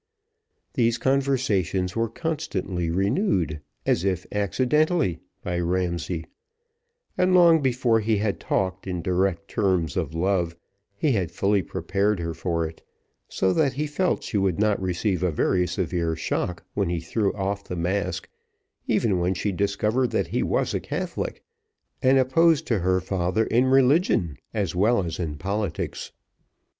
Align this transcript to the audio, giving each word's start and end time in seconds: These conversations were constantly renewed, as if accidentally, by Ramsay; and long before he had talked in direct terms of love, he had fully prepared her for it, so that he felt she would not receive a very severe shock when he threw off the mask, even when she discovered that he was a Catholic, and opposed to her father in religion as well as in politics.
These 0.73 0.97
conversations 0.97 1.95
were 1.95 2.09
constantly 2.09 2.89
renewed, 2.89 3.61
as 3.85 4.03
if 4.03 4.25
accidentally, 4.31 5.19
by 5.43 5.59
Ramsay; 5.59 6.25
and 7.19 7.35
long 7.35 7.61
before 7.61 7.99
he 7.99 8.17
had 8.17 8.39
talked 8.39 8.87
in 8.87 9.03
direct 9.03 9.47
terms 9.47 9.95
of 9.95 10.15
love, 10.15 10.55
he 10.95 11.11
had 11.11 11.31
fully 11.31 11.61
prepared 11.61 12.19
her 12.19 12.33
for 12.33 12.65
it, 12.67 12.81
so 13.29 13.53
that 13.53 13.73
he 13.73 13.85
felt 13.85 14.23
she 14.23 14.39
would 14.39 14.57
not 14.57 14.81
receive 14.81 15.21
a 15.21 15.29
very 15.29 15.67
severe 15.67 16.15
shock 16.15 16.65
when 16.73 16.89
he 16.89 16.99
threw 16.99 17.31
off 17.33 17.63
the 17.63 17.75
mask, 17.75 18.27
even 18.87 19.19
when 19.19 19.35
she 19.35 19.51
discovered 19.51 20.09
that 20.09 20.29
he 20.29 20.41
was 20.41 20.73
a 20.73 20.79
Catholic, 20.79 21.43
and 22.01 22.17
opposed 22.17 22.65
to 22.65 22.79
her 22.79 23.01
father 23.01 23.43
in 23.43 23.65
religion 23.67 24.39
as 24.51 24.73
well 24.73 25.03
as 25.03 25.19
in 25.19 25.35
politics. 25.37 26.11